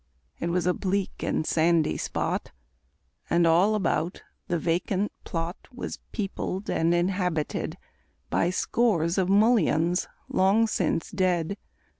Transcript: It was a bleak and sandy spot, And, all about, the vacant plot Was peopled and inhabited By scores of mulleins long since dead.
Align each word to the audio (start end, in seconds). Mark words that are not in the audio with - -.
It 0.39 0.49
was 0.49 0.65
a 0.65 0.73
bleak 0.73 1.21
and 1.21 1.45
sandy 1.45 1.95
spot, 1.95 2.51
And, 3.29 3.45
all 3.45 3.75
about, 3.75 4.23
the 4.47 4.57
vacant 4.57 5.11
plot 5.25 5.67
Was 5.71 5.99
peopled 6.11 6.71
and 6.71 6.91
inhabited 6.91 7.77
By 8.31 8.49
scores 8.49 9.19
of 9.19 9.29
mulleins 9.29 10.07
long 10.27 10.65
since 10.65 11.11
dead. 11.11 11.55